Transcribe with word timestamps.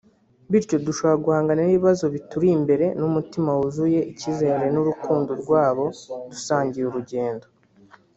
bityo 0.51 0.77
dushobore 0.87 1.21
guhangana 1.25 1.61
n’ibibazo 1.63 2.05
bituri 2.15 2.47
imbere 2.57 2.85
n’umutima 2.99 3.49
wuzuye 3.57 3.99
icyizere 4.11 4.65
n’urukundo 4.71 5.31
rwabo 5.41 5.85
dusangiye 6.31 6.85
urugendo 6.87 7.45